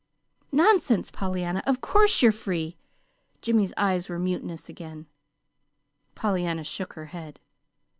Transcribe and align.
"Nonsense, 0.51 1.11
Pollyanna! 1.11 1.61
Of 1.67 1.79
course 1.79 2.23
you're 2.23 2.31
free!" 2.31 2.75
Jimmy's 3.43 3.71
eyes 3.77 4.09
were 4.09 4.17
mutinous 4.17 4.67
again. 4.67 5.05
Pollyanna 6.15 6.63
shook 6.63 6.93
her 6.93 7.05
head. 7.13 7.39